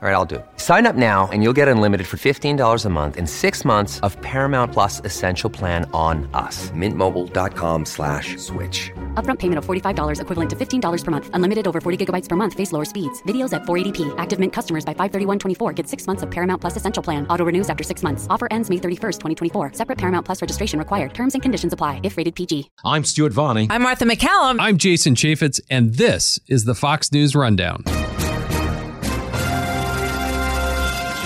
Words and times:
All 0.00 0.08
right, 0.08 0.14
I'll 0.14 0.24
do 0.24 0.36
it. 0.36 0.46
Sign 0.58 0.86
up 0.86 0.94
now 0.94 1.28
and 1.32 1.42
you'll 1.42 1.52
get 1.60 1.66
unlimited 1.66 2.06
for 2.06 2.18
$15 2.18 2.84
a 2.84 2.88
month 2.88 3.16
in 3.16 3.26
six 3.26 3.64
months 3.64 3.98
of 4.06 4.16
Paramount 4.22 4.72
Plus 4.72 5.00
Essential 5.04 5.50
Plan 5.50 5.90
on 5.92 6.30
us. 6.34 6.70
Mintmobile.com 6.70 7.84
slash 7.84 8.36
switch. 8.36 8.92
Upfront 9.14 9.40
payment 9.40 9.58
of 9.58 9.66
$45 9.66 10.20
equivalent 10.20 10.50
to 10.50 10.54
$15 10.56 11.04
per 11.04 11.10
month. 11.10 11.30
Unlimited 11.32 11.66
over 11.66 11.80
40 11.80 12.06
gigabytes 12.06 12.28
per 12.28 12.36
month. 12.36 12.54
Face 12.54 12.70
lower 12.70 12.84
speeds. 12.84 13.20
Videos 13.24 13.52
at 13.52 13.62
480p. 13.62 14.14
Active 14.18 14.38
Mint 14.38 14.52
customers 14.52 14.84
by 14.84 14.94
531.24 14.94 15.74
get 15.74 15.88
six 15.88 16.06
months 16.06 16.22
of 16.22 16.30
Paramount 16.30 16.60
Plus 16.60 16.76
Essential 16.76 17.02
Plan. 17.02 17.26
Auto 17.26 17.44
renews 17.44 17.68
after 17.68 17.82
six 17.82 18.04
months. 18.04 18.28
Offer 18.30 18.46
ends 18.52 18.70
May 18.70 18.76
31st, 18.76 19.18
2024. 19.18 19.72
Separate 19.72 19.98
Paramount 19.98 20.24
Plus 20.24 20.40
registration 20.40 20.78
required. 20.78 21.12
Terms 21.12 21.34
and 21.34 21.42
conditions 21.42 21.72
apply 21.72 21.98
if 22.04 22.16
rated 22.16 22.36
PG. 22.36 22.70
I'm 22.84 23.02
Stuart 23.02 23.32
Varney. 23.32 23.66
I'm 23.68 23.82
Martha 23.82 24.04
MacCallum. 24.04 24.58
I'm 24.60 24.78
Jason 24.78 25.16
Chaffetz, 25.16 25.60
and 25.68 25.94
this 25.94 26.38
is 26.46 26.66
the 26.66 26.76
Fox 26.76 27.10
News 27.10 27.34
Rundown. 27.34 27.82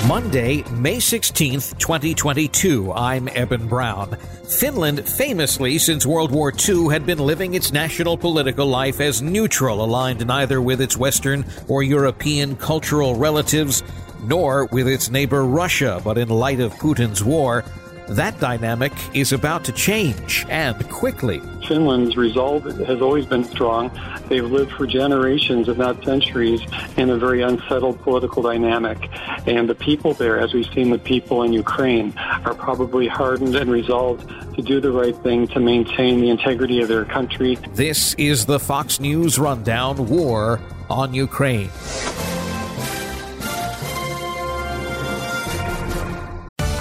Monday, 0.09 0.65
May 0.73 0.97
16th, 0.97 1.79
2022. 1.79 2.93
I'm 2.93 3.29
Eben 3.29 3.69
Brown. 3.69 4.17
Finland, 4.49 5.09
famously 5.09 5.79
since 5.79 6.05
World 6.05 6.33
War 6.33 6.53
II, 6.53 6.89
had 6.89 7.07
been 7.07 7.19
living 7.19 7.55
its 7.55 7.73
national 7.73 8.19
political 8.19 8.67
life 8.67 9.01
as 9.01 9.23
neutral, 9.23 9.85
aligned 9.85 10.27
neither 10.27 10.61
with 10.61 10.81
its 10.81 10.97
Western 10.97 11.45
or 11.69 11.85
European 11.85 12.57
cultural 12.57 13.15
relatives, 13.15 13.85
nor 14.25 14.67
with 14.73 14.89
its 14.89 15.09
neighbor 15.09 15.45
Russia. 15.45 16.01
But 16.03 16.19
in 16.19 16.29
light 16.29 16.59
of 16.59 16.73
Putin's 16.75 17.23
war, 17.23 17.65
that 18.09 18.39
dynamic 18.41 18.93
is 19.15 19.33
about 19.33 19.65
to 19.65 19.73
change, 19.73 20.45
and 20.49 20.89
quickly. 20.91 21.41
Finland's 21.67 22.17
resolve 22.17 22.65
has 22.65 23.01
always 23.01 23.27
been 23.27 23.45
strong. 23.45 23.91
They've 24.29 24.45
lived 24.45 24.73
for 24.73 24.87
generations, 24.87 25.69
if 25.69 25.77
not 25.77 26.05
centuries, 26.05 26.61
in 26.97 27.11
a 27.11 27.17
very 27.17 27.43
unsettled 27.43 28.01
political 28.03 28.43
dynamic. 28.43 29.09
And 29.47 29.69
the 29.69 29.75
people 29.75 30.15
there, 30.15 30.39
as 30.39 30.53
we've 30.53 30.71
seen 30.75 30.91
the 30.91 30.99
people 30.99 31.43
in 31.43 31.53
Ukraine, 31.53 32.13
are 32.45 32.55
probably 32.55 33.09
hardened 33.09 33.55
and 33.55 33.71
resolved 33.71 34.29
to 34.55 34.63
do 34.63 34.81
the 34.81 34.91
right 34.91 35.17
thing 35.17 35.47
to 35.49 35.61
maintain 35.61 36.21
the 36.21 36.31
integrity 36.31 36.81
of 36.81 36.89
their 36.89 37.05
country. 37.05 37.57
This 37.75 38.15
is 38.15 38.47
the 38.47 38.59
Fox 38.59 39.01
News 39.01 39.39
Rundown 39.39 40.09
War 40.09 40.61
on 40.91 41.15
Ukraine. 41.15 41.71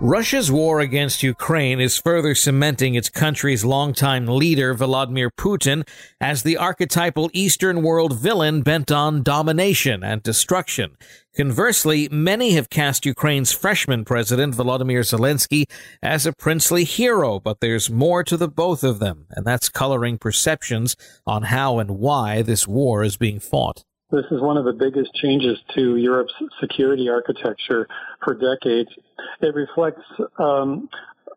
Russia's 0.00 0.50
war 0.50 0.80
against 0.80 1.22
Ukraine 1.22 1.80
is 1.80 1.96
further 1.96 2.34
cementing 2.34 2.96
its 2.96 3.08
country's 3.08 3.64
longtime 3.64 4.26
leader, 4.26 4.74
Vladimir 4.74 5.30
Putin, 5.30 5.86
as 6.20 6.42
the 6.42 6.56
archetypal 6.56 7.30
Eastern 7.32 7.80
world 7.80 8.18
villain 8.18 8.62
bent 8.62 8.90
on 8.90 9.22
domination 9.22 10.02
and 10.02 10.20
destruction. 10.22 10.96
Conversely, 11.36 12.08
many 12.10 12.52
have 12.52 12.70
cast 12.70 13.06
Ukraine's 13.06 13.52
freshman 13.52 14.04
president, 14.04 14.56
Volodymyr 14.56 15.04
Zelensky, 15.04 15.70
as 16.02 16.26
a 16.26 16.32
princely 16.32 16.82
hero, 16.82 17.38
but 17.38 17.60
there's 17.60 17.88
more 17.88 18.24
to 18.24 18.36
the 18.36 18.48
both 18.48 18.82
of 18.82 18.98
them, 18.98 19.26
and 19.30 19.46
that's 19.46 19.68
coloring 19.68 20.18
perceptions 20.18 20.96
on 21.24 21.44
how 21.44 21.78
and 21.78 21.92
why 21.92 22.42
this 22.42 22.66
war 22.66 23.04
is 23.04 23.16
being 23.16 23.38
fought. 23.38 23.84
This 24.14 24.26
is 24.30 24.40
one 24.40 24.56
of 24.56 24.64
the 24.64 24.72
biggest 24.72 25.12
changes 25.14 25.58
to 25.74 25.96
Europe's 25.96 26.34
security 26.60 27.08
architecture 27.08 27.88
for 28.22 28.34
decades. 28.34 28.88
It 29.40 29.52
reflects 29.56 30.02
um, 30.38 30.88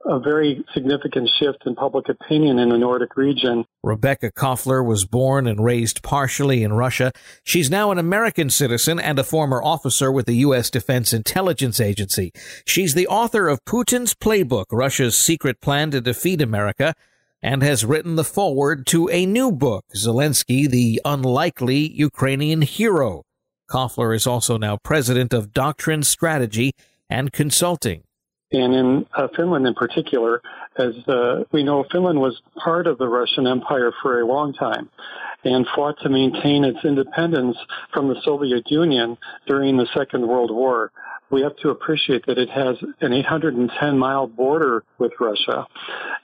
a 0.06 0.20
very 0.20 0.64
significant 0.76 1.28
shift 1.40 1.64
in 1.66 1.74
public 1.74 2.08
opinion 2.08 2.60
in 2.60 2.70
the 2.70 2.78
Nordic 2.78 3.18
region. 3.18 3.66
Rebecca 3.84 4.32
Koffler 4.32 4.86
was 4.86 5.06
born 5.06 5.48
and 5.48 5.64
raised 5.64 6.04
partially 6.04 6.62
in 6.62 6.74
Russia. 6.74 7.12
She's 7.44 7.72
now 7.72 7.90
an 7.90 7.98
American 7.98 8.52
citizen 8.52 9.00
and 9.00 9.18
a 9.18 9.24
former 9.24 9.62
officer 9.64 10.12
with 10.12 10.28
the 10.28 10.36
U.S. 10.36 10.70
Defense 10.70 11.14
Intelligence 11.14 11.80
Agency. 11.80 12.32
She's 12.64 12.94
the 12.94 13.08
author 13.08 13.48
of 13.48 13.66
Putin's 13.66 14.14
Playbook, 14.14 14.66
Russia's 14.72 15.18
secret 15.18 15.62
plan 15.62 15.90
to 15.92 16.00
defeat 16.00 16.44
America, 16.44 16.94
and 17.48 17.64
has 17.64 17.86
written 17.86 18.18
the 18.18 18.26
foreword 18.26 18.86
to 18.86 19.10
a 19.10 19.26
new 19.26 19.54
book, 19.54 19.86
Zelensky, 19.96 20.70
the 20.70 21.00
Unlikely 21.06 21.90
Ukrainian 21.94 22.62
Hero. 22.62 23.24
Koffler 23.72 24.14
is 24.14 24.28
also 24.28 24.58
now 24.58 24.76
president 24.76 25.34
of 25.34 25.54
Doctrine 25.54 26.04
Strategy 26.04 26.74
and 27.10 27.32
Consulting. 27.32 28.04
And 28.52 28.74
in 28.74 29.06
uh, 29.16 29.30
Finland 29.34 29.66
in 29.66 29.76
particular, 29.76 30.42
as 30.78 30.94
uh, 31.08 31.46
we 31.54 31.64
know, 31.64 31.86
Finland 31.90 32.20
was 32.20 32.42
part 32.62 32.86
of 32.86 32.98
the 32.98 33.08
Russian 33.08 33.48
Empire 33.48 33.94
for 34.02 34.20
a 34.20 34.28
long 34.28 34.52
time 34.52 34.90
and 35.46 35.66
fought 35.74 35.96
to 36.02 36.10
maintain 36.10 36.66
its 36.66 36.80
independence 36.84 37.56
from 37.94 38.10
the 38.10 38.20
Soviet 38.26 38.70
Union 38.70 39.18
during 39.46 39.78
the 39.78 39.88
Second 39.96 40.28
World 40.28 40.52
War 40.52 40.92
we 41.30 41.42
have 41.42 41.56
to 41.58 41.70
appreciate 41.70 42.26
that 42.28 42.38
it 42.38 42.50
has 42.50 42.78
an 43.02 43.14
810 43.14 43.98
mile 43.98 44.28
border 44.28 44.84
with 44.98 45.12
Russia, 45.20 45.68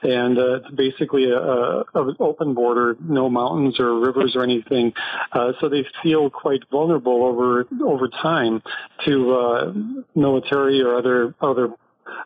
and 0.01 0.37
uh, 0.37 0.55
it's 0.55 0.71
basically 0.71 1.29
a, 1.29 1.37
a, 1.37 1.83
a, 1.95 2.15
open 2.19 2.53
border, 2.53 2.95
no 3.01 3.29
mountains 3.29 3.79
or 3.79 3.99
rivers 3.99 4.35
or 4.35 4.43
anything. 4.43 4.93
Uh, 5.31 5.51
so 5.59 5.69
they 5.69 5.85
feel 6.01 6.29
quite 6.29 6.61
vulnerable 6.71 7.23
over 7.25 7.67
over 7.83 8.07
time 8.07 8.61
to 9.05 9.33
uh, 9.33 9.73
military 10.15 10.81
or 10.81 10.95
other 10.95 11.35
other 11.41 11.69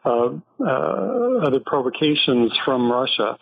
uh, 0.06 0.30
other 0.60 1.60
provocations 1.66 2.52
from 2.66 2.92
Russia. 2.92 3.38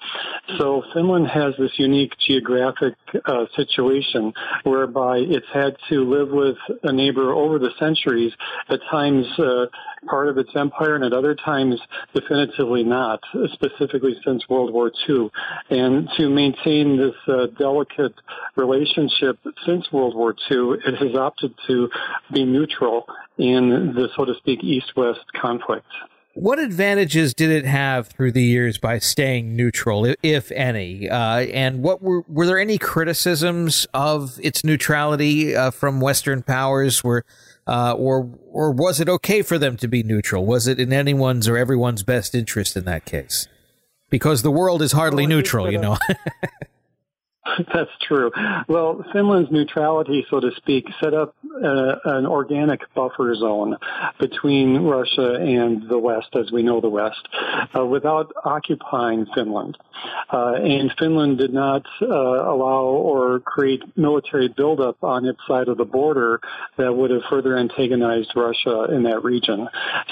So 0.57 0.83
Finland 0.93 1.27
has 1.27 1.53
this 1.57 1.71
unique 1.77 2.13
geographic 2.27 2.95
uh, 3.25 3.45
situation 3.55 4.33
whereby 4.63 5.19
it's 5.19 5.45
had 5.53 5.77
to 5.89 6.03
live 6.03 6.29
with 6.29 6.57
a 6.83 6.91
neighbor 6.91 7.31
over 7.31 7.59
the 7.59 7.71
centuries, 7.79 8.33
at 8.69 8.79
times 8.89 9.25
uh, 9.39 9.65
part 10.07 10.27
of 10.27 10.37
its 10.37 10.49
empire 10.55 10.95
and 10.95 11.05
at 11.05 11.13
other 11.13 11.35
times 11.35 11.79
definitively 12.13 12.83
not, 12.83 13.19
specifically 13.53 14.15
since 14.25 14.47
World 14.49 14.73
War 14.73 14.91
II. 15.07 15.29
And 15.69 16.09
to 16.17 16.29
maintain 16.29 16.97
this 16.97 17.15
uh, 17.27 17.47
delicate 17.57 18.13
relationship 18.55 19.39
since 19.65 19.91
World 19.91 20.15
War 20.15 20.35
II, 20.51 20.79
it 20.85 20.95
has 20.95 21.15
opted 21.15 21.53
to 21.67 21.89
be 22.31 22.45
neutral 22.45 23.05
in 23.37 23.93
the, 23.95 24.09
so 24.15 24.25
to 24.25 24.33
speak, 24.35 24.63
East-West 24.63 25.25
conflict. 25.39 25.87
What 26.35 26.59
advantages 26.59 27.33
did 27.33 27.49
it 27.49 27.63
have 27.63 28.07
through 28.09 28.33
the 28.33 28.43
years 28.43 28.77
by 28.77 28.99
staying 28.99 29.55
neutral, 29.55 30.13
if 30.21 30.51
any? 30.51 31.09
Uh, 31.09 31.39
and 31.39 31.81
what 31.81 32.01
were 32.01 32.25
were 32.27 32.45
there 32.45 32.59
any 32.59 32.77
criticisms 32.77 33.87
of 33.93 34.37
its 34.43 34.61
neutrality 34.61 35.55
uh, 35.55 35.71
from 35.71 36.01
Western 36.01 36.43
powers? 36.43 37.01
Were 37.05 37.23
uh, 37.67 37.93
or 37.93 38.29
or 38.51 38.71
was 38.71 38.99
it 38.99 39.07
okay 39.07 39.43
for 39.43 39.57
them 39.57 39.77
to 39.77 39.87
be 39.87 40.03
neutral? 40.03 40.45
Was 40.45 40.67
it 40.67 40.77
in 40.77 40.91
anyone's 40.91 41.47
or 41.47 41.55
everyone's 41.57 42.03
best 42.03 42.35
interest 42.35 42.75
in 42.75 42.83
that 42.83 43.05
case? 43.05 43.47
Because 44.09 44.41
the 44.41 44.51
world 44.51 44.81
is 44.81 44.91
hardly 44.91 45.25
neutral, 45.25 45.71
you 45.71 45.77
know. 45.77 45.97
That's 47.73 47.91
true. 48.07 48.31
Well, 48.67 49.05
Finland's 49.13 49.51
neutrality, 49.51 50.25
so 50.29 50.39
to 50.39 50.51
speak, 50.57 50.87
set 51.01 51.13
up 51.13 51.35
uh, 51.63 51.95
an 52.05 52.25
organic 52.25 52.81
buffer 52.93 53.35
zone 53.35 53.77
between 54.19 54.77
Russia 54.83 55.35
and 55.35 55.87
the 55.87 55.99
West, 55.99 56.29
as 56.33 56.51
we 56.51 56.63
know 56.63 56.81
the 56.81 56.89
West, 56.89 57.27
uh, 57.77 57.85
without 57.85 58.31
occupying 58.43 59.27
Finland. 59.35 59.77
Uh, 60.31 60.53
and 60.55 60.91
Finland 60.97 61.37
did 61.37 61.53
not 61.53 61.83
uh, 62.01 62.05
allow 62.07 62.85
or 62.85 63.39
create 63.41 63.83
military 63.95 64.47
buildup 64.47 65.03
on 65.03 65.25
its 65.25 65.39
side 65.47 65.67
of 65.67 65.77
the 65.77 65.85
border 65.85 66.39
that 66.77 66.93
would 66.93 67.11
have 67.11 67.21
further 67.29 67.57
antagonized 67.57 68.31
Russia 68.35 68.87
in 68.91 69.03
that 69.03 69.23
region. 69.23 69.67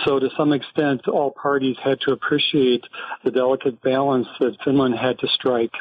So, 0.05 0.19
to 0.19 0.29
some 0.37 0.53
extent, 0.53 1.07
all 1.07 1.31
parties 1.31 1.77
had 1.83 1.99
to 2.01 2.11
appreciate 2.11 2.83
the 3.23 3.31
delicate 3.31 3.81
balance 3.81 4.27
that 4.39 4.55
Finland 4.63 4.95
had 4.95 5.17
to 5.19 5.27
strike, 5.27 5.73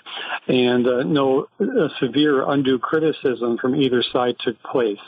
and 0.48 0.86
uh, 0.86 1.02
severe 2.00 2.48
undue 2.48 2.78
criticism 2.78 3.58
from 3.58 3.74
either 3.74 4.02
side 4.12 4.36
took 4.40 4.60
place. 4.62 4.98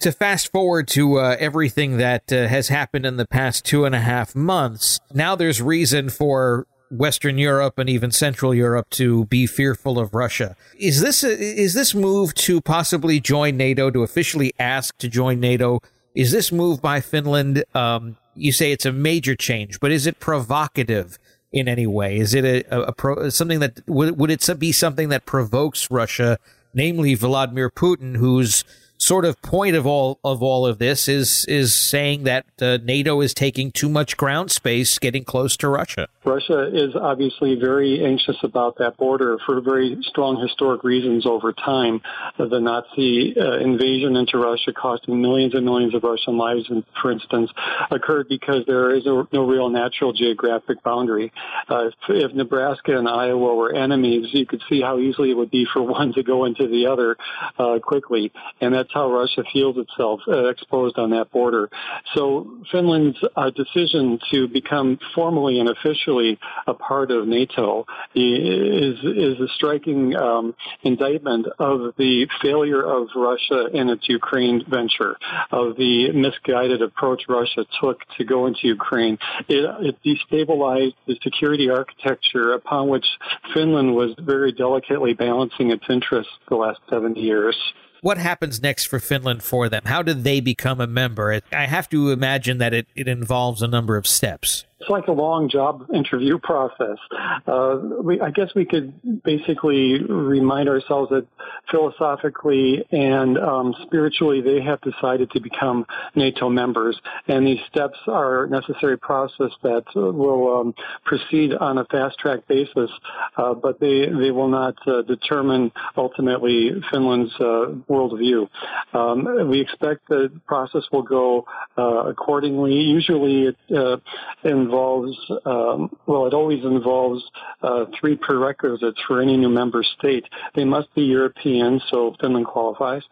To 0.00 0.12
fast 0.12 0.52
forward 0.52 0.86
to 0.88 1.18
uh, 1.18 1.36
everything 1.40 1.96
that 1.96 2.32
uh, 2.32 2.46
has 2.46 2.68
happened 2.68 3.04
in 3.04 3.16
the 3.16 3.26
past 3.26 3.64
two 3.64 3.84
and 3.84 3.94
a 3.94 4.00
half 4.00 4.34
months, 4.34 5.00
now 5.12 5.34
there's 5.34 5.60
reason 5.60 6.08
for 6.08 6.66
Western 6.90 7.36
Europe 7.36 7.78
and 7.78 7.88
even 7.90 8.10
Central 8.10 8.54
Europe 8.54 8.88
to 8.90 9.24
be 9.26 9.46
fearful 9.46 9.98
of 9.98 10.14
Russia. 10.14 10.56
Is 10.78 11.00
this 11.00 11.24
a, 11.24 11.30
is 11.30 11.74
this 11.74 11.94
move 11.94 12.32
to 12.34 12.60
possibly 12.60 13.20
join 13.20 13.56
NATO 13.56 13.90
to 13.90 14.02
officially 14.02 14.52
ask 14.58 14.96
to 14.98 15.08
join 15.08 15.40
NATO? 15.40 15.80
Is 16.14 16.32
this 16.32 16.50
move 16.52 16.80
by 16.80 17.00
Finland? 17.00 17.64
Um, 17.74 18.16
you 18.34 18.52
say 18.52 18.72
it's 18.72 18.86
a 18.86 18.92
major 18.92 19.34
change, 19.34 19.80
but 19.80 19.90
is 19.90 20.06
it 20.06 20.20
provocative 20.20 21.18
in 21.52 21.68
any 21.68 21.86
way? 21.86 22.18
Is 22.18 22.34
it 22.34 22.44
a, 22.44 22.74
a, 22.74 22.82
a 22.84 22.92
pro, 22.92 23.28
something 23.30 23.60
that 23.60 23.80
would, 23.88 24.18
would 24.18 24.30
it 24.30 24.46
be 24.58 24.72
something 24.72 25.08
that 25.08 25.26
provokes 25.26 25.90
Russia, 25.90 26.38
namely 26.74 27.14
Vladimir 27.14 27.70
Putin, 27.70 28.16
who's 28.16 28.64
sort 28.98 29.24
of 29.24 29.40
point 29.42 29.76
of 29.76 29.86
all 29.86 30.18
of 30.24 30.42
all 30.42 30.66
of 30.66 30.78
this 30.78 31.08
is 31.08 31.44
is 31.46 31.74
saying 31.74 32.24
that 32.24 32.44
uh, 32.60 32.78
NATO 32.82 33.20
is 33.20 33.32
taking 33.32 33.70
too 33.70 33.88
much 33.88 34.16
ground 34.16 34.50
space, 34.50 34.98
getting 34.98 35.24
close 35.24 35.56
to 35.58 35.68
Russia. 35.68 36.08
Russia 36.24 36.68
is 36.72 36.94
obviously 36.94 37.54
very 37.54 38.04
anxious 38.04 38.36
about 38.42 38.76
that 38.78 38.96
border 38.96 39.38
for 39.46 39.60
very 39.60 39.96
strong 40.02 40.40
historic 40.40 40.84
reasons 40.84 41.24
over 41.26 41.52
time. 41.52 42.02
The 42.36 42.60
Nazi 42.60 43.34
uh, 43.38 43.58
invasion 43.58 44.16
into 44.16 44.36
Russia, 44.38 44.72
costing 44.72 45.22
millions 45.22 45.54
and 45.54 45.64
millions 45.64 45.94
of 45.94 46.02
Russian 46.02 46.36
lives, 46.36 46.70
for 47.00 47.12
instance, 47.12 47.50
occurred 47.90 48.28
because 48.28 48.64
there 48.66 48.94
is 48.94 49.06
a, 49.06 49.26
no 49.32 49.46
real 49.46 49.70
natural 49.70 50.12
geographic 50.12 50.82
boundary. 50.82 51.32
Uh, 51.68 51.86
if, 51.86 51.94
if 52.08 52.34
Nebraska 52.34 52.98
and 52.98 53.08
Iowa 53.08 53.54
were 53.54 53.74
enemies, 53.74 54.26
you 54.32 54.44
could 54.44 54.62
see 54.68 54.80
how 54.82 54.98
easily 54.98 55.30
it 55.30 55.36
would 55.36 55.50
be 55.50 55.66
for 55.72 55.82
one 55.98 56.12
to 56.14 56.22
go 56.22 56.44
into 56.44 56.66
the 56.68 56.86
other 56.86 57.16
uh, 57.58 57.78
quickly, 57.78 58.32
and 58.60 58.74
that's 58.74 58.87
how 58.92 59.10
Russia 59.10 59.44
feels 59.52 59.76
itself 59.76 60.20
uh, 60.28 60.46
exposed 60.48 60.98
on 60.98 61.10
that 61.10 61.30
border. 61.30 61.68
So 62.14 62.58
Finland's 62.70 63.18
uh, 63.36 63.50
decision 63.50 64.18
to 64.32 64.48
become 64.48 64.98
formally 65.14 65.60
and 65.60 65.68
officially 65.68 66.38
a 66.66 66.74
part 66.74 67.10
of 67.10 67.26
NATO 67.26 67.86
is 68.14 68.98
is 69.04 69.40
a 69.40 69.48
striking 69.54 70.16
um, 70.16 70.54
indictment 70.82 71.46
of 71.58 71.94
the 71.96 72.26
failure 72.42 72.82
of 72.82 73.08
Russia 73.14 73.66
in 73.72 73.88
its 73.88 74.08
Ukraine 74.08 74.64
venture, 74.68 75.16
of 75.50 75.76
the 75.76 76.12
misguided 76.12 76.82
approach 76.82 77.22
Russia 77.28 77.64
took 77.80 78.00
to 78.16 78.24
go 78.24 78.46
into 78.46 78.66
Ukraine. 78.66 79.18
It, 79.48 79.64
it 79.80 79.96
destabilized 80.04 80.94
the 81.06 81.18
security 81.22 81.70
architecture 81.70 82.52
upon 82.52 82.88
which 82.88 83.06
Finland 83.54 83.94
was 83.94 84.14
very 84.18 84.52
delicately 84.52 85.14
balancing 85.14 85.70
its 85.70 85.84
interests 85.88 86.32
the 86.48 86.56
last 86.56 86.80
70 86.90 87.20
years 87.20 87.56
what 88.00 88.18
happens 88.18 88.62
next 88.62 88.86
for 88.86 89.00
Finland 89.00 89.42
for 89.42 89.68
them? 89.68 89.82
How 89.86 90.02
do 90.02 90.14
they 90.14 90.40
become 90.40 90.80
a 90.80 90.86
member? 90.86 91.40
I 91.52 91.66
have 91.66 91.88
to 91.90 92.10
imagine 92.10 92.58
that 92.58 92.74
it, 92.74 92.86
it 92.94 93.08
involves 93.08 93.62
a 93.62 93.68
number 93.68 93.96
of 93.96 94.06
steps 94.06 94.64
it's 94.80 94.90
like 94.90 95.06
a 95.08 95.12
long 95.12 95.48
job 95.48 95.86
interview 95.94 96.38
process. 96.38 96.98
Uh, 97.46 97.78
we, 98.02 98.20
I 98.20 98.30
guess 98.30 98.48
we 98.54 98.64
could 98.64 99.22
basically 99.22 100.02
remind 100.04 100.68
ourselves 100.68 101.10
that 101.10 101.26
philosophically 101.70 102.84
and 102.90 103.38
um, 103.38 103.74
spiritually, 103.82 104.40
they 104.40 104.60
have 104.62 104.80
decided 104.80 105.30
to 105.32 105.40
become 105.40 105.86
NATO 106.14 106.48
members, 106.48 106.98
and 107.26 107.46
these 107.46 107.60
steps 107.70 107.98
are 108.06 108.44
a 108.44 108.48
necessary 108.48 108.98
process 108.98 109.50
that 109.62 109.84
will 109.94 110.60
um, 110.60 110.74
proceed 111.04 111.54
on 111.54 111.78
a 111.78 111.84
fast 111.86 112.18
track 112.18 112.46
basis, 112.48 112.90
uh, 113.36 113.54
but 113.54 113.80
they 113.80 114.06
they 114.06 114.30
will 114.30 114.48
not 114.48 114.74
uh, 114.86 115.02
determine 115.02 115.72
ultimately 115.96 116.70
Finland's 116.90 117.34
uh, 117.40 117.74
worldview. 117.88 118.48
Um, 118.92 119.48
we 119.48 119.60
expect 119.60 120.08
the 120.08 120.30
process 120.46 120.82
will 120.92 121.02
go 121.02 121.46
uh, 121.76 122.08
accordingly. 122.08 122.74
Usually, 122.74 123.44
it 123.44 123.56
uh, 123.74 123.96
in 124.44 124.67
involves, 124.68 125.16
um, 125.46 125.90
well, 126.06 126.26
it 126.26 126.34
always 126.34 126.62
involves 126.62 127.22
uh, 127.62 127.86
three 127.98 128.16
prerequisites 128.16 129.00
for 129.06 129.22
any 129.22 129.36
new 129.36 129.48
member 129.48 129.82
state. 129.82 130.24
They 130.54 130.64
must 130.64 130.94
be 130.94 131.02
European, 131.02 131.80
so 131.90 132.14
Finland 132.20 132.46
qualifies. 132.46 133.02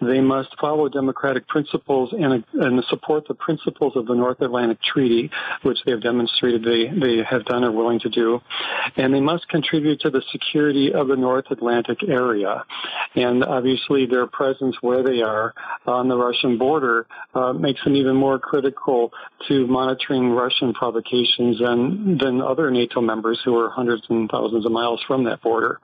They 0.00 0.20
must 0.20 0.48
follow 0.60 0.88
democratic 0.88 1.46
principles 1.46 2.12
and, 2.12 2.44
and 2.54 2.84
support 2.88 3.28
the 3.28 3.34
principles 3.34 3.92
of 3.96 4.06
the 4.06 4.14
North 4.14 4.40
Atlantic 4.40 4.78
Treaty, 4.82 5.30
which 5.62 5.78
they 5.84 5.92
have 5.92 6.02
demonstrated 6.02 6.64
they, 6.64 6.82
they 6.88 7.22
have 7.22 7.44
done 7.44 7.62
or 7.64 7.72
willing 7.72 8.00
to 8.00 8.08
do. 8.08 8.40
And 8.96 9.14
they 9.14 9.20
must 9.20 9.48
contribute 9.48 10.00
to 10.00 10.10
the 10.10 10.22
security 10.32 10.92
of 10.92 11.08
the 11.08 11.16
North 11.16 11.46
Atlantic 11.50 11.98
area. 12.06 12.64
And 13.14 13.44
obviously 13.44 14.06
their 14.06 14.26
presence 14.26 14.76
where 14.80 15.02
they 15.02 15.22
are 15.22 15.54
on 15.86 16.08
the 16.08 16.16
Russian 16.16 16.58
border 16.58 17.06
uh, 17.34 17.52
makes 17.52 17.82
them 17.84 17.94
even 17.96 18.16
more 18.16 18.38
critical 18.38 19.12
to 19.48 19.66
monitoring 19.66 20.30
Russian 20.30 20.74
provocations 20.74 20.95
than, 21.60 22.18
than 22.18 22.40
other 22.40 22.70
NATO 22.70 23.00
members 23.00 23.40
who 23.44 23.58
are 23.58 23.70
hundreds 23.70 24.02
and 24.08 24.30
thousands 24.30 24.66
of 24.66 24.72
miles 24.72 25.02
from 25.06 25.24
that 25.24 25.42
border. 25.42 25.80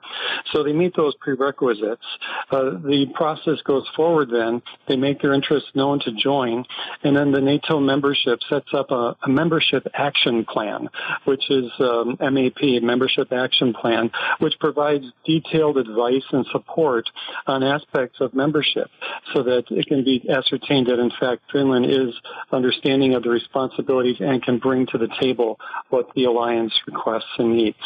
So 0.51 0.63
they 0.63 0.73
meet 0.73 0.95
those 0.95 1.15
prerequisites. 1.15 2.05
Uh, 2.51 2.71
the 2.71 3.07
process 3.13 3.61
goes 3.63 3.87
forward 3.95 4.29
then. 4.31 4.61
They 4.87 4.95
make 4.95 5.21
their 5.21 5.33
interests 5.33 5.69
known 5.75 5.99
to 6.01 6.11
join, 6.11 6.65
and 7.03 7.15
then 7.15 7.31
the 7.31 7.41
NATO 7.41 7.79
membership 7.79 8.39
sets 8.49 8.73
up 8.73 8.91
a, 8.91 9.15
a 9.23 9.29
membership 9.29 9.87
action 9.93 10.45
plan, 10.45 10.89
which 11.25 11.49
is 11.49 11.71
um, 11.79 12.17
MAP, 12.19 12.81
Membership 12.81 13.31
Action 13.31 13.73
Plan, 13.73 14.11
which 14.39 14.53
provides 14.59 15.05
detailed 15.25 15.77
advice 15.77 16.23
and 16.31 16.45
support 16.51 17.09
on 17.47 17.63
aspects 17.63 18.19
of 18.21 18.33
membership 18.33 18.89
so 19.33 19.43
that 19.43 19.63
it 19.69 19.87
can 19.87 20.03
be 20.03 20.29
ascertained 20.29 20.87
that 20.87 20.99
in 20.99 21.11
fact 21.19 21.43
Finland 21.51 21.85
is 21.85 22.13
understanding 22.51 23.13
of 23.13 23.23
the 23.23 23.29
responsibilities 23.29 24.17
and 24.19 24.41
can 24.43 24.59
bring 24.59 24.85
to 24.87 24.97
the 24.97 25.02
table 25.19 25.59
what 25.89 26.09
the 26.15 26.25
alliance 26.25 26.73
requests 26.87 27.23
and 27.37 27.55
needs. 27.55 27.77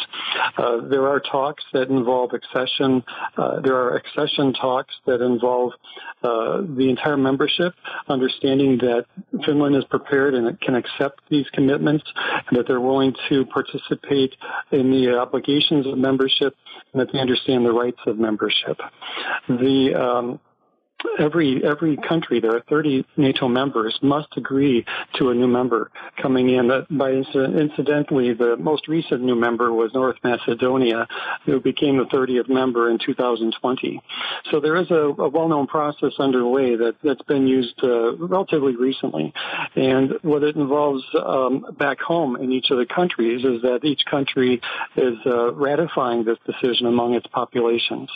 Uh, 0.56 0.80
there 0.88 1.06
are 1.08 1.20
talks 1.20 1.64
that 1.72 1.88
involve 1.88 2.32
accession. 2.32 3.02
Uh, 3.36 3.60
there 3.60 3.76
are 3.76 3.96
accession 3.96 4.52
talks 4.52 4.94
that 5.06 5.20
involve 5.20 5.72
uh, 6.22 6.62
the 6.76 6.88
entire 6.88 7.16
membership, 7.16 7.74
understanding 8.08 8.78
that 8.78 9.06
Finland 9.44 9.76
is 9.76 9.84
prepared 9.84 10.34
and 10.34 10.46
it 10.46 10.60
can 10.60 10.74
accept 10.74 11.20
these 11.30 11.46
commitments, 11.52 12.04
and 12.48 12.58
that 12.58 12.66
they're 12.66 12.80
willing 12.80 13.14
to 13.28 13.44
participate 13.46 14.34
in 14.72 14.90
the 14.90 15.16
obligations 15.16 15.86
of 15.86 15.96
membership, 15.98 16.54
and 16.92 17.00
that 17.00 17.12
they 17.12 17.18
understand 17.18 17.64
the 17.64 17.72
rights 17.72 18.00
of 18.06 18.18
membership. 18.18 18.78
The 19.48 19.94
um, 19.94 20.40
every 21.18 21.64
every 21.64 21.96
country, 21.96 22.40
there 22.40 22.56
are 22.56 22.62
30 22.68 23.04
NATO 23.16 23.48
members, 23.48 23.98
must 24.02 24.28
agree 24.36 24.84
to 25.14 25.30
a 25.30 25.34
new 25.34 25.46
member 25.46 25.90
coming 26.20 26.48
in. 26.50 26.68
By 26.90 27.12
incidentally, 27.12 28.34
the 28.34 28.56
most 28.56 28.88
recent 28.88 29.22
new 29.22 29.36
member 29.36 29.72
was 29.72 29.92
North 29.94 30.16
Macedonia, 30.22 31.06
who 31.44 31.60
became 31.60 31.98
the 31.98 32.04
30th 32.04 32.48
member 32.48 32.90
in 32.90 32.98
2020. 32.98 34.02
So 34.50 34.60
there 34.60 34.76
is 34.76 34.90
a, 34.90 34.94
a 34.94 35.28
well-known 35.28 35.66
process 35.66 36.12
underway 36.18 36.76
that 36.76 36.96
that's 37.02 37.22
been 37.22 37.46
used 37.46 37.78
uh, 37.82 38.16
relatively 38.16 38.76
recently, 38.76 39.32
and 39.76 40.14
what 40.22 40.42
it 40.42 40.56
involves 40.56 41.04
um, 41.24 41.66
back 41.78 42.00
home 42.00 42.36
in 42.36 42.52
each 42.52 42.70
of 42.70 42.78
the 42.78 42.86
countries 42.86 43.44
is 43.44 43.62
that 43.62 43.80
each 43.84 44.04
country 44.10 44.60
is 44.96 45.14
uh, 45.26 45.52
ratifying 45.52 46.24
this 46.24 46.38
decision 46.46 46.86
among 46.86 47.14
its 47.14 47.26
populations. 47.28 48.10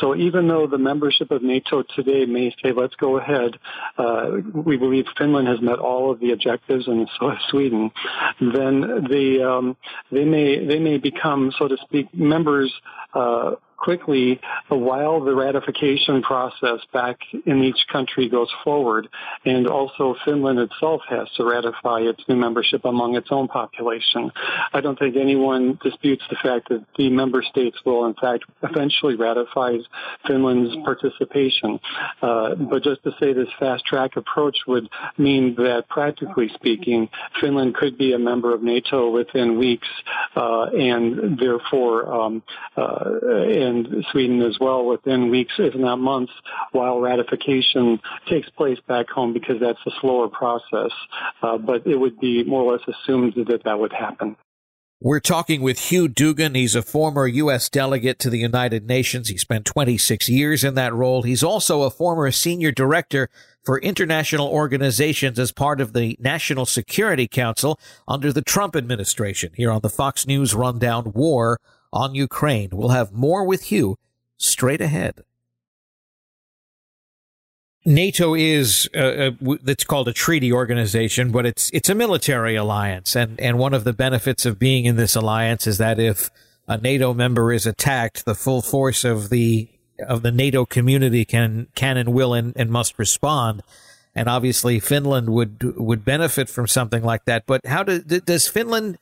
So 0.00 0.14
even 0.16 0.48
though 0.48 0.66
the 0.66 0.78
membership 0.78 1.30
of 1.30 1.42
NATO 1.42 1.82
today 1.82 2.19
may 2.26 2.54
say, 2.62 2.72
let's 2.72 2.94
go 2.96 3.18
ahead. 3.18 3.58
Uh, 3.96 4.38
we 4.54 4.76
believe 4.76 5.06
Finland 5.16 5.48
has 5.48 5.60
met 5.60 5.78
all 5.78 6.10
of 6.10 6.20
the 6.20 6.32
objectives, 6.32 6.86
and 6.86 7.08
so 7.18 7.30
has 7.30 7.38
Sweden. 7.48 7.90
Then 8.40 9.06
they 9.08 9.42
um, 9.42 9.76
they 10.10 10.24
may 10.24 10.64
they 10.64 10.78
may 10.78 10.98
become, 10.98 11.52
so 11.58 11.68
to 11.68 11.76
speak, 11.78 12.12
members. 12.14 12.72
Uh, 13.14 13.52
quickly 13.80 14.40
while 14.68 15.20
the 15.24 15.34
ratification 15.34 16.22
process 16.22 16.80
back 16.92 17.18
in 17.46 17.64
each 17.64 17.86
country 17.90 18.28
goes 18.28 18.50
forward. 18.62 19.08
And 19.44 19.66
also 19.66 20.14
Finland 20.24 20.58
itself 20.58 21.00
has 21.08 21.28
to 21.36 21.44
ratify 21.44 22.00
its 22.00 22.22
new 22.28 22.36
membership 22.36 22.84
among 22.84 23.16
its 23.16 23.28
own 23.30 23.48
population. 23.48 24.30
I 24.72 24.80
don't 24.80 24.98
think 24.98 25.16
anyone 25.16 25.78
disputes 25.82 26.22
the 26.30 26.36
fact 26.36 26.68
that 26.68 26.84
the 26.96 27.10
member 27.10 27.42
states 27.42 27.78
will 27.84 28.06
in 28.06 28.14
fact 28.14 28.44
eventually 28.62 29.16
ratify 29.16 29.78
Finland's 30.26 30.76
participation. 30.84 31.80
Uh, 32.22 32.54
but 32.54 32.82
just 32.84 33.02
to 33.04 33.12
say 33.18 33.32
this 33.32 33.48
fast 33.58 33.84
track 33.86 34.16
approach 34.16 34.58
would 34.66 34.88
mean 35.16 35.54
that 35.56 35.88
practically 35.88 36.50
speaking, 36.54 37.08
Finland 37.40 37.74
could 37.74 37.96
be 37.96 38.12
a 38.12 38.18
member 38.18 38.54
of 38.54 38.62
NATO 38.62 39.10
within 39.10 39.58
weeks, 39.58 39.88
uh, 40.36 40.64
and 40.64 41.38
therefore, 41.38 41.96
um, 42.12 42.42
uh, 42.76 43.04
and 43.64 43.69
Sweden 44.12 44.42
as 44.42 44.58
well 44.60 44.84
within 44.84 45.30
weeks, 45.30 45.52
if 45.58 45.74
not 45.74 45.96
months, 45.96 46.32
while 46.72 47.00
ratification 47.00 48.00
takes 48.28 48.48
place 48.50 48.78
back 48.86 49.08
home 49.08 49.32
because 49.32 49.56
that's 49.60 49.78
a 49.86 49.90
slower 50.00 50.28
process. 50.28 50.92
Uh, 51.42 51.58
but 51.58 51.86
it 51.86 51.96
would 51.96 52.18
be 52.18 52.44
more 52.44 52.62
or 52.62 52.72
less 52.72 52.86
assumed 52.88 53.34
that 53.36 53.62
that 53.64 53.78
would 53.78 53.92
happen. 53.92 54.36
We're 55.02 55.20
talking 55.20 55.62
with 55.62 55.78
Hugh 55.78 56.08
Dugan. 56.08 56.54
He's 56.54 56.74
a 56.74 56.82
former 56.82 57.26
U.S. 57.26 57.70
delegate 57.70 58.18
to 58.18 58.28
the 58.28 58.36
United 58.36 58.86
Nations. 58.86 59.30
He 59.30 59.38
spent 59.38 59.64
26 59.64 60.28
years 60.28 60.62
in 60.62 60.74
that 60.74 60.92
role. 60.92 61.22
He's 61.22 61.42
also 61.42 61.84
a 61.84 61.90
former 61.90 62.30
senior 62.30 62.70
director 62.70 63.30
for 63.64 63.80
international 63.80 64.48
organizations 64.48 65.38
as 65.38 65.52
part 65.52 65.80
of 65.80 65.94
the 65.94 66.18
National 66.20 66.66
Security 66.66 67.26
Council 67.26 67.80
under 68.06 68.30
the 68.30 68.42
Trump 68.42 68.76
administration. 68.76 69.52
Here 69.54 69.70
on 69.70 69.80
the 69.80 69.88
Fox 69.88 70.26
News 70.26 70.54
Rundown 70.54 71.12
War 71.14 71.58
on 71.92 72.14
Ukraine. 72.14 72.70
We'll 72.72 72.90
have 72.90 73.12
more 73.12 73.44
with 73.44 73.64
Hugh 73.64 73.98
straight 74.36 74.80
ahead. 74.80 75.24
NATO 77.84 78.34
is 78.34 78.90
uh, 78.94 79.30
it's 79.40 79.84
called 79.84 80.08
a 80.08 80.12
treaty 80.12 80.52
organization, 80.52 81.32
but 81.32 81.46
it's 81.46 81.70
it's 81.70 81.88
a 81.88 81.94
military 81.94 82.54
alliance, 82.54 83.16
and 83.16 83.40
and 83.40 83.58
one 83.58 83.72
of 83.72 83.84
the 83.84 83.94
benefits 83.94 84.44
of 84.44 84.58
being 84.58 84.84
in 84.84 84.96
this 84.96 85.16
alliance 85.16 85.66
is 85.66 85.78
that 85.78 85.98
if 85.98 86.30
a 86.68 86.76
NATO 86.76 87.14
member 87.14 87.52
is 87.52 87.66
attacked, 87.66 88.26
the 88.26 88.34
full 88.34 88.60
force 88.60 89.02
of 89.02 89.30
the 89.30 89.70
of 90.06 90.22
the 90.22 90.30
NATO 90.30 90.66
community 90.66 91.24
can 91.24 91.68
can 91.74 91.96
and 91.96 92.12
will 92.12 92.34
and, 92.34 92.52
and 92.54 92.70
must 92.70 92.98
respond. 92.98 93.62
And 94.14 94.28
obviously, 94.28 94.78
Finland 94.78 95.30
would 95.30 95.62
would 95.78 96.04
benefit 96.04 96.50
from 96.50 96.66
something 96.66 97.02
like 97.02 97.24
that. 97.24 97.46
But 97.46 97.64
how 97.64 97.82
do, 97.82 98.00
does 98.00 98.46
Finland 98.46 98.98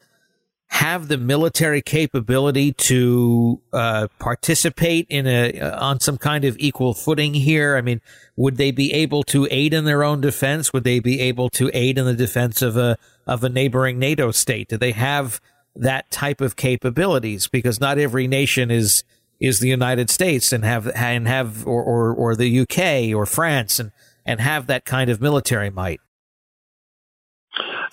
have 0.71 1.09
the 1.09 1.17
military 1.17 1.81
capability 1.81 2.73
to 2.73 3.61
uh, 3.73 4.07
participate 4.19 5.07
in 5.09 5.27
a 5.27 5.59
on 5.61 5.99
some 5.99 6.19
kind 6.19 6.45
of 6.45 6.57
equal 6.59 6.95
footing 6.95 7.35
here? 7.35 7.77
I 7.77 7.81
mean, 7.81 8.01
would 8.37 8.57
they 8.57 8.71
be 8.71 8.93
able 8.93 9.23
to 9.25 9.49
aid 9.51 9.73
in 9.73 9.85
their 9.85 10.05
own 10.05 10.21
defense? 10.21 10.73
Would 10.73 10.85
they 10.85 11.01
be 11.01 11.21
able 11.21 11.49
to 11.51 11.71
aid 11.73 11.99
in 11.99 12.05
the 12.05 12.15
defense 12.15 12.63
of 12.63 12.77
a 12.77 12.99
of 13.27 13.43
a 13.43 13.49
neighboring 13.49 13.99
NATO 13.99 14.31
state? 14.31 14.69
Do 14.69 14.77
they 14.77 14.93
have 14.93 15.41
that 15.75 16.11
type 16.11 16.41
of 16.41 16.57
capabilities? 16.57 17.49
Because 17.49 17.81
not 17.81 17.99
every 17.99 18.27
nation 18.27 18.71
is 18.71 19.05
is 19.41 19.61
the 19.61 19.69
United 19.69 20.11
States 20.11 20.53
and 20.53 20.65
have 20.65 20.89
and 20.95 21.27
have 21.27 21.67
or 21.67 21.83
or, 21.83 22.13
or 22.13 22.37
the 22.37 22.61
UK 22.61 23.17
or 23.17 23.25
France 23.25 23.79
and 23.79 23.91
and 24.27 24.41
have 24.41 24.67
that 24.67 24.85
kind 24.85 25.09
of 25.09 25.21
military 25.21 25.71
might. 25.71 26.01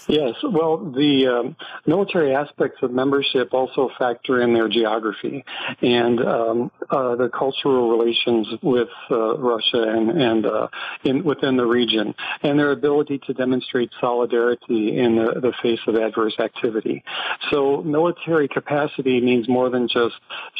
Yes, 0.07 0.35
well, 0.43 0.77
the 0.77 1.27
um, 1.27 1.55
military 1.85 2.35
aspects 2.35 2.77
of 2.83 2.91
membership 2.91 3.53
also 3.53 3.89
factor 3.97 4.41
in 4.41 4.53
their 4.53 4.67
geography 4.69 5.43
and 5.81 6.19
um, 6.21 6.71
uh, 6.89 7.15
the 7.15 7.29
cultural 7.29 7.89
relations 7.97 8.47
with 8.61 8.89
uh, 9.09 9.37
Russia 9.37 9.83
and, 9.83 10.09
and 10.11 10.45
uh, 10.45 10.67
in, 11.03 11.23
within 11.23 11.57
the 11.57 11.65
region, 11.65 12.13
and 12.43 12.59
their 12.59 12.71
ability 12.71 13.19
to 13.25 13.33
demonstrate 13.33 13.89
solidarity 13.99 14.97
in 14.97 15.15
the, 15.15 15.39
the, 15.39 15.53
face 15.63 15.79
of 15.87 15.95
adverse 15.95 16.35
activity. 16.39 17.03
So, 17.49 17.81
military 17.81 18.47
capacity 18.47 19.21
means 19.21 19.47
more 19.47 19.69
than 19.69 19.87
just 19.87 20.15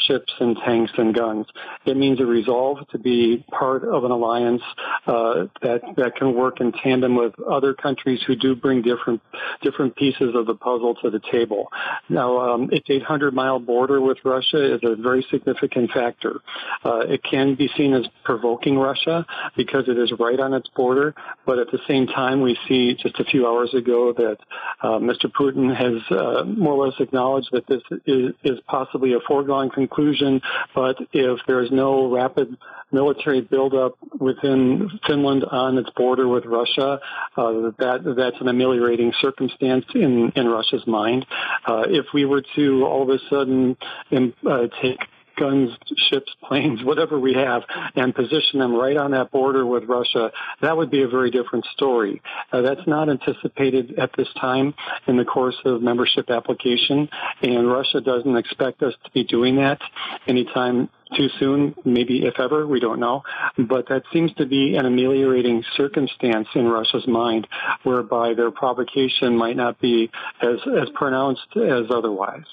ships 0.06 0.32
and 0.40 0.56
tanks 0.64 0.92
and 0.96 1.14
guns. 1.14 1.46
It 1.84 1.96
means 1.96 2.18
a 2.20 2.26
resolve 2.26 2.78
to 2.88 2.98
be 2.98 3.44
part 3.50 3.84
of 3.84 4.04
an 4.04 4.10
alliance 4.10 4.62
uh, 5.06 5.46
that 5.62 5.82
that 5.96 6.16
can 6.16 6.34
work 6.34 6.60
in 6.60 6.72
tandem 6.72 7.14
with 7.14 7.38
other 7.40 7.74
countries 7.74 8.20
who 8.26 8.34
do 8.34 8.56
bring 8.56 8.82
different 8.82 9.20
different 9.62 9.96
pieces 9.96 10.34
of 10.34 10.46
the 10.46 10.54
puzzle 10.54 10.94
to 11.02 11.10
the 11.10 11.20
table. 11.30 11.68
Now, 12.08 12.54
um, 12.54 12.68
its 12.72 12.86
800 12.88 13.34
mile 13.34 13.58
border 13.58 14.00
with 14.00 14.18
Russia 14.24 14.74
is 14.74 14.80
a 14.82 14.96
very 14.96 15.26
significant 15.30 15.90
factor. 15.92 16.40
Uh, 16.84 17.00
it 17.00 17.22
can 17.22 17.54
be 17.54 17.68
seen 17.76 17.94
as 17.94 18.06
provoking 18.24 18.78
Russia 18.78 19.26
because 19.56 19.88
it 19.88 19.98
is 19.98 20.12
right 20.18 20.38
on 20.38 20.54
its 20.54 20.68
border, 20.68 21.14
but 21.44 21.58
at 21.58 21.70
the 21.70 21.80
same 21.86 22.06
time, 22.06 22.40
we 22.40 22.58
see 22.68 22.94
just 22.94 23.18
a 23.18 23.24
few 23.24 23.46
hours 23.46 23.72
ago 23.74 24.12
that 24.12 24.38
uh, 24.82 24.98
Mr. 24.98 25.30
Putin 25.30 25.74
has 25.74 26.02
uh, 26.10 26.44
more 26.44 26.74
or 26.74 26.86
less 26.86 27.00
acknowledged 27.00 27.48
that 27.52 27.66
this 27.66 27.82
is, 28.06 28.32
is 28.44 28.58
possibly 28.66 29.14
a 29.14 29.20
foregone 29.26 29.70
conclusion, 29.70 30.40
but 30.74 30.96
if 31.12 31.40
there 31.46 31.62
is 31.62 31.70
no 31.70 32.10
rapid 32.10 32.56
military 32.92 33.40
buildup 33.40 33.96
within 34.18 34.88
Finland 35.06 35.44
on 35.44 35.76
its 35.78 35.90
border 35.90 36.28
with 36.28 36.44
Russia, 36.44 37.00
uh, 37.36 37.52
that 37.78 38.14
that's 38.16 38.40
an 38.40 38.48
ameliorating 38.48 39.12
circumstance 39.20 39.84
in 39.94 40.32
in 40.36 40.48
Russia's 40.48 40.86
mind. 40.86 41.26
Uh, 41.66 41.84
if 41.88 42.06
we 42.14 42.24
were 42.24 42.42
to 42.56 42.84
all 42.84 43.02
of 43.02 43.08
a 43.08 43.18
sudden 43.28 43.76
um, 44.12 44.34
uh, 44.48 44.66
take 44.82 44.98
guns, 45.36 45.70
ships, 46.10 46.34
planes, 46.42 46.82
whatever 46.82 47.18
we 47.18 47.34
have, 47.34 47.62
and 47.94 48.14
position 48.14 48.58
them 48.58 48.74
right 48.74 48.96
on 48.96 49.12
that 49.12 49.30
border 49.30 49.64
with 49.64 49.84
Russia, 49.84 50.32
that 50.62 50.76
would 50.76 50.90
be 50.90 51.02
a 51.02 51.08
very 51.08 51.30
different 51.30 51.64
story. 51.74 52.22
Uh, 52.52 52.62
that's 52.62 52.86
not 52.86 53.08
anticipated 53.08 53.98
at 53.98 54.10
this 54.16 54.28
time 54.40 54.74
in 55.06 55.16
the 55.16 55.24
course 55.24 55.56
of 55.64 55.82
membership 55.82 56.30
application, 56.30 57.08
and 57.42 57.70
Russia 57.70 58.00
doesn't 58.00 58.36
expect 58.36 58.82
us 58.82 58.94
to 59.04 59.10
be 59.12 59.24
doing 59.24 59.56
that 59.56 59.80
anytime 60.26 60.88
too 61.16 61.28
soon, 61.38 61.74
maybe 61.84 62.24
if 62.24 62.40
ever, 62.40 62.66
we 62.66 62.80
don't 62.80 63.00
know. 63.00 63.22
But 63.56 63.88
that 63.88 64.02
seems 64.12 64.32
to 64.34 64.46
be 64.46 64.76
an 64.76 64.86
ameliorating 64.86 65.62
circumstance 65.76 66.48
in 66.54 66.66
Russia's 66.66 67.06
mind, 67.06 67.46
whereby 67.84 68.34
their 68.34 68.50
provocation 68.50 69.36
might 69.36 69.56
not 69.56 69.80
be 69.80 70.10
as, 70.42 70.58
as 70.80 70.88
pronounced 70.94 71.46
as 71.56 71.86
otherwise. 71.90 72.44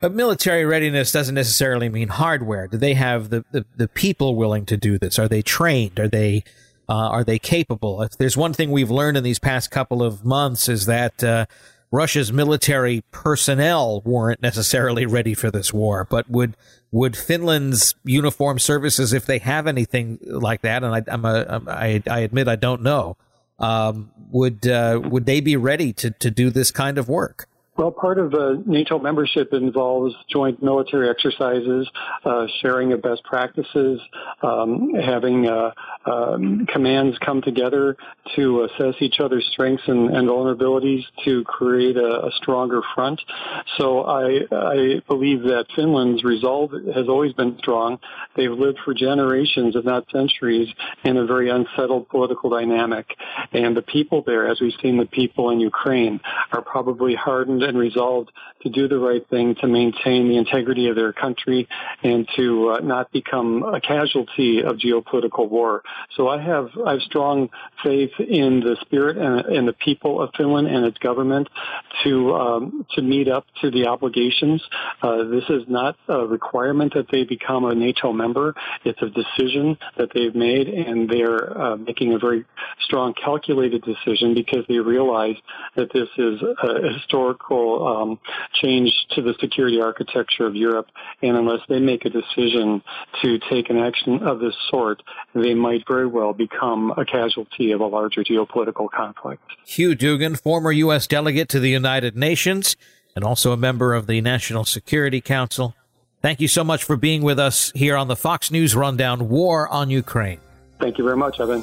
But 0.00 0.14
military 0.14 0.64
readiness 0.64 1.12
doesn't 1.12 1.34
necessarily 1.34 1.90
mean 1.90 2.08
hardware. 2.08 2.66
Do 2.66 2.78
they 2.78 2.94
have 2.94 3.28
the, 3.28 3.44
the, 3.52 3.66
the 3.76 3.88
people 3.88 4.34
willing 4.34 4.64
to 4.66 4.76
do 4.76 4.98
this? 4.98 5.18
Are 5.18 5.28
they 5.28 5.42
trained? 5.42 6.00
Are 6.00 6.08
they 6.08 6.42
uh, 6.88 7.08
are 7.08 7.22
they 7.22 7.38
capable? 7.38 8.02
If 8.02 8.18
there's 8.18 8.36
one 8.36 8.52
thing 8.52 8.72
we've 8.72 8.90
learned 8.90 9.16
in 9.16 9.22
these 9.22 9.38
past 9.38 9.70
couple 9.70 10.02
of 10.02 10.24
months 10.24 10.68
is 10.68 10.86
that 10.86 11.22
uh, 11.22 11.46
Russia's 11.92 12.32
military 12.32 13.02
personnel 13.10 14.00
weren't 14.04 14.42
necessarily 14.42 15.06
ready 15.06 15.34
for 15.34 15.50
this 15.50 15.72
war. 15.72 16.06
But 16.08 16.30
would 16.30 16.56
would 16.92 17.16
Finland's 17.16 17.94
uniform 18.04 18.58
services, 18.58 19.12
if 19.12 19.26
they 19.26 19.38
have 19.38 19.66
anything 19.66 20.18
like 20.22 20.62
that, 20.62 20.82
and 20.82 20.94
I, 20.94 21.02
I'm 21.06 21.24
a, 21.24 21.62
I, 21.68 22.02
I 22.08 22.20
admit 22.20 22.48
I 22.48 22.56
don't 22.56 22.82
know, 22.82 23.16
um, 23.58 24.10
would 24.30 24.66
uh, 24.66 25.00
would 25.02 25.26
they 25.26 25.40
be 25.40 25.56
ready 25.56 25.92
to 25.94 26.10
to 26.10 26.30
do 26.30 26.50
this 26.50 26.70
kind 26.70 26.98
of 26.98 27.08
work? 27.08 27.48
Well, 27.80 27.92
part 27.92 28.18
of 28.18 28.30
the 28.30 28.62
NATO 28.66 28.98
membership 28.98 29.54
involves 29.54 30.14
joint 30.28 30.62
military 30.62 31.08
exercises, 31.08 31.88
uh, 32.26 32.46
sharing 32.60 32.92
of 32.92 33.00
best 33.00 33.24
practices, 33.24 33.98
um, 34.42 34.92
having 35.02 35.46
uh, 35.46 35.70
um, 36.04 36.66
commands 36.66 37.16
come 37.24 37.40
together 37.40 37.96
to 38.36 38.64
assess 38.64 38.96
each 39.00 39.18
other's 39.18 39.48
strengths 39.52 39.84
and, 39.86 40.14
and 40.14 40.28
vulnerabilities 40.28 41.04
to 41.24 41.42
create 41.44 41.96
a, 41.96 42.26
a, 42.26 42.30
stronger 42.42 42.82
front. 42.94 43.18
So 43.78 44.02
I, 44.02 44.40
I 44.52 45.00
believe 45.08 45.44
that 45.44 45.64
Finland's 45.74 46.22
resolve 46.22 46.72
has 46.94 47.08
always 47.08 47.32
been 47.32 47.56
strong. 47.58 47.98
They've 48.36 48.50
lived 48.50 48.80
for 48.84 48.92
generations, 48.92 49.74
if 49.74 49.86
not 49.86 50.04
centuries, 50.12 50.68
in 51.02 51.16
a 51.16 51.24
very 51.24 51.48
unsettled 51.48 52.10
political 52.10 52.50
dynamic. 52.50 53.06
And 53.52 53.74
the 53.74 53.82
people 53.82 54.22
there, 54.26 54.48
as 54.48 54.60
we've 54.60 54.78
seen 54.82 54.98
the 54.98 55.06
people 55.06 55.48
in 55.48 55.60
Ukraine, 55.60 56.20
are 56.52 56.60
probably 56.60 57.14
hardened 57.14 57.62
and 57.70 57.78
resolved 57.78 58.30
to 58.62 58.68
do 58.68 58.88
the 58.88 58.98
right 58.98 59.26
thing 59.30 59.54
to 59.62 59.66
maintain 59.66 60.28
the 60.28 60.36
integrity 60.36 60.88
of 60.88 60.96
their 60.96 61.12
country 61.12 61.68
and 62.02 62.28
to 62.36 62.70
uh, 62.70 62.78
not 62.80 63.10
become 63.12 63.62
a 63.62 63.80
casualty 63.80 64.62
of 64.62 64.76
geopolitical 64.76 65.48
war. 65.48 65.82
So 66.16 66.28
I 66.28 66.40
have 66.42 66.68
I 66.86 66.92
have 66.92 67.02
strong 67.02 67.48
faith 67.82 68.12
in 68.18 68.60
the 68.60 68.76
spirit 68.82 69.16
and, 69.16 69.56
and 69.56 69.68
the 69.68 69.72
people 69.72 70.20
of 70.20 70.30
Finland 70.36 70.66
and 70.68 70.84
its 70.84 70.98
government 70.98 71.48
to 72.04 72.34
um, 72.34 72.86
to 72.94 73.02
meet 73.02 73.28
up 73.28 73.46
to 73.62 73.70
the 73.70 73.86
obligations. 73.86 74.62
Uh, 75.02 75.24
this 75.24 75.44
is 75.48 75.62
not 75.68 75.96
a 76.08 76.26
requirement 76.26 76.92
that 76.94 77.06
they 77.10 77.24
become 77.24 77.64
a 77.64 77.74
NATO 77.74 78.12
member. 78.12 78.54
It's 78.84 79.00
a 79.02 79.10
decision 79.22 79.78
that 79.96 80.10
they've 80.14 80.34
made, 80.34 80.68
and 80.68 81.08
they're 81.08 81.58
uh, 81.58 81.76
making 81.76 82.12
a 82.14 82.18
very 82.18 82.44
strong, 82.84 83.14
calculated 83.14 83.82
decision 83.82 84.34
because 84.34 84.64
they 84.68 84.78
realize 84.78 85.36
that 85.76 85.88
this 85.92 86.08
is 86.18 86.40
a 86.62 86.92
historical 86.92 87.59
um, 87.60 88.18
change 88.54 88.92
to 89.12 89.22
the 89.22 89.34
security 89.40 89.80
architecture 89.80 90.46
of 90.46 90.54
Europe. 90.54 90.86
And 91.22 91.36
unless 91.36 91.60
they 91.68 91.80
make 91.80 92.04
a 92.04 92.10
decision 92.10 92.82
to 93.22 93.38
take 93.50 93.70
an 93.70 93.78
action 93.78 94.22
of 94.22 94.40
this 94.40 94.54
sort, 94.70 95.02
they 95.34 95.54
might 95.54 95.84
very 95.86 96.06
well 96.06 96.32
become 96.32 96.92
a 96.96 97.04
casualty 97.04 97.72
of 97.72 97.80
a 97.80 97.86
larger 97.86 98.22
geopolitical 98.22 98.90
conflict. 98.90 99.42
Hugh 99.66 99.94
Dugan, 99.94 100.36
former 100.36 100.72
U.S. 100.72 101.06
delegate 101.06 101.48
to 101.50 101.60
the 101.60 101.70
United 101.70 102.16
Nations 102.16 102.76
and 103.14 103.24
also 103.24 103.52
a 103.52 103.56
member 103.56 103.94
of 103.94 104.06
the 104.06 104.20
National 104.20 104.64
Security 104.64 105.20
Council. 105.20 105.74
Thank 106.22 106.40
you 106.40 106.48
so 106.48 106.62
much 106.62 106.84
for 106.84 106.96
being 106.96 107.22
with 107.22 107.38
us 107.38 107.72
here 107.74 107.96
on 107.96 108.08
the 108.08 108.16
Fox 108.16 108.50
News 108.50 108.76
Rundown 108.76 109.28
War 109.28 109.68
on 109.68 109.90
Ukraine. 109.90 110.40
Thank 110.78 110.98
you 110.98 111.04
very 111.04 111.16
much, 111.16 111.40
Evan. 111.40 111.62